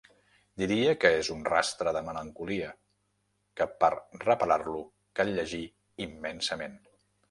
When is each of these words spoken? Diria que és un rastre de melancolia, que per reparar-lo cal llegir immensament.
Diria 0.61 0.95
que 1.03 1.11
és 1.17 1.29
un 1.35 1.43
rastre 1.49 1.93
de 1.99 2.01
melancolia, 2.09 2.71
que 3.61 3.71
per 3.85 3.93
reparar-lo 4.27 4.85
cal 5.23 5.39
llegir 5.41 5.65
immensament. 6.11 6.81